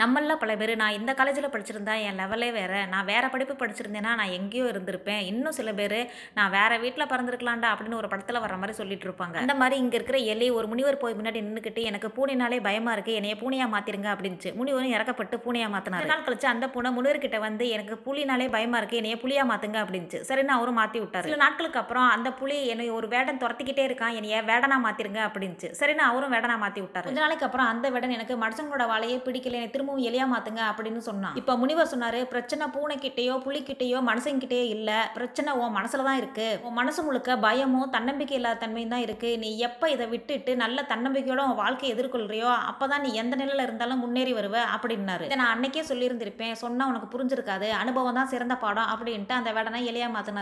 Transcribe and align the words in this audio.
நம்மள 0.00 0.34
பல 0.42 0.52
பேர் 0.60 0.70
நான் 0.80 0.96
இந்த 0.96 1.10
காலேஜில் 1.18 1.50
படிச்சிருந்தா 1.50 1.92
என் 2.04 2.16
லெவலே 2.20 2.46
வேறு. 2.56 2.78
நான் 2.92 3.06
வேறு 3.10 3.26
படிப்பு 3.32 3.54
படிச்சிருந்தேன்னா 3.58 4.12
நான் 4.20 4.32
எங்கேயோ 4.36 4.64
இருந்திருப்பேன். 4.70 5.20
இன்னும் 5.30 5.54
சில 5.58 5.72
பேர் 5.80 5.94
நான் 6.36 6.50
வேறு 6.54 6.76
வீட்டில் 6.84 7.08
பறந்துருக்கலாம்டா 7.12 7.68
அப்படின்னு 7.72 7.98
ஒரு 8.00 8.08
படத்தில் 8.12 8.40
வர 8.44 8.54
மாதிரி 8.60 8.74
சொல்லிட்டு 8.78 9.06
இருப்பாங்க. 9.08 9.36
அந்த 9.42 9.54
மாதிரி 9.60 9.76
இங்கே 9.82 9.96
இருக்கிற 9.98 10.18
எலி 10.32 10.46
ஒரு 10.56 10.68
முனிவர் 10.72 10.98
போய் 11.02 11.14
முன்னாடி 11.18 11.42
நின்றுக்கிட்டு 11.44 11.84
எனக்கு 11.90 12.08
பூனைனாலே 12.16 12.58
பயமாக 12.66 12.96
இருக்குது 12.96 13.18
என்னைய 13.20 13.36
பூனையாக 13.42 13.72
மாற்றிருங்க 13.74 14.10
அப்படின்ச்சு 14.14 14.52
முனிவரும் 14.58 14.94
இறக்கப்பட்டு 14.96 15.38
பூனையாக 15.46 15.72
மாற்றினார் 15.74 16.10
நாள் 16.12 16.26
கழிச்சு 16.26 16.48
அந்த 16.54 16.68
பூனை 16.74 16.92
முனிவர்கிட்ட 16.98 17.40
வந்து 17.46 17.68
எனக்கு 17.76 17.98
புலினாலே 18.08 18.48
பயமாக 18.56 18.80
இருக்குது 18.82 19.02
என்னைய 19.02 19.18
புலியாக 19.22 19.50
மாற்றுங்க 19.52 19.80
அப்படின்ச்சு 19.84 20.20
சரின்னு 20.30 20.56
அவரும் 20.56 20.78
மாற்றி 20.80 21.00
விட்டார். 21.04 21.28
சில 21.30 21.40
நாட்களுக்கு 21.44 21.82
அப்புறம் 21.84 22.08
அந்த 22.16 22.32
புலி 22.42 22.58
என்னை 22.74 22.88
ஒரு 22.98 23.08
வேடன் 23.14 23.40
துரத்திக்கிட்டே 23.44 23.86
இருக்கான் 23.90 24.18
என்னைய 24.18 24.42
வேடனா 24.50 24.80
மாற்றிருங்க 24.88 25.22
அப்படின்ச்சு 25.28 25.70
சரின்னு 25.82 26.06
அவரும் 26.10 26.36
வேடனா 26.36 26.58
மாற்றி 26.66 26.82
விட்டார். 26.84 27.08
கொஞ்ச 27.10 27.24
நாளைக்கு 27.26 27.48
அப்புறம் 27.50 27.72
அந்த 27.72 27.86
வேடன் 27.96 28.18
எனக்கு 28.18 28.36
மனுஷங்களோட 28.44 28.86
வாழையே 28.94 29.18
பிடிக்கல 29.30 29.58
என்னை 29.60 29.72
திரும்பவும் 29.84 30.06
எலியா 30.08 30.26
மாத்துங்க 30.32 30.62
அப்படின்னு 30.68 31.00
சொன்னான். 31.08 31.34
இப்போ 31.40 31.52
முனிவர் 31.62 31.90
சொன்னாரு 31.92 32.20
பிரச்சனை 32.32 32.64
பூனைக்கிட்டேயோ 32.74 33.34
புலிக்கிட்டேயோ 33.46 33.98
மனுஷங்கிட்டேயோ 34.08 34.66
இல்ல. 34.76 34.90
பிரச்சனை 35.16 35.50
உன் 35.62 35.74
மனசுல 35.78 36.04
தான் 36.08 36.20
இருக்கு. 36.20 36.46
உன் 36.66 36.76
மனசு 36.78 37.00
முழுக்க 37.06 37.36
பயமும் 37.46 37.90
தன்னம்பிக்கை 37.96 38.36
இல்லாத 38.38 38.58
தன்மையும் 38.62 38.94
தான் 38.94 39.04
இருக்கு. 39.06 39.30
நீ 39.42 39.50
எப்ப 39.68 39.90
இதை 39.94 40.06
விட்டுட்டு 40.14 40.52
நல்ல 40.62 40.86
தன்னம்பிக்கையோட 40.92 41.42
உன் 41.48 41.60
வாழ்க்கையை 41.62 41.90
எதிர்கொள்றியோ 41.96 42.50
அப்பதான் 42.70 43.04
நீ 43.06 43.10
எந்த 43.22 43.34
நிலையில 43.42 43.66
இருந்தாலும் 43.68 44.02
முன்னேறி 44.04 44.32
வருவ 44.38 44.56
அப்படின்னாரு. 44.76 45.26
இதை 45.28 45.38
நான் 45.42 45.52
அன்னைக்கே 45.56 45.84
சொல்லியிருந்திருப்பேன். 45.90 46.54
சொன்னா 46.64 46.86
உனக்கு 46.92 47.10
புரிஞ்சிருக்காது. 47.14 47.68
அனுபவம் 47.82 48.18
தான் 48.20 48.32
சிறந்த 48.32 48.56
பாடம் 48.64 48.90
அப்படின்ட்டு 48.94 49.36
அந்த 49.40 49.52
வேடனை 49.58 49.82
எலியா 49.92 50.08
மாத்தினார். 50.16 50.32